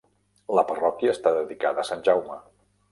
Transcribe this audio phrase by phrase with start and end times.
[0.59, 2.45] La parròquia està dedicada a Sant Jaume.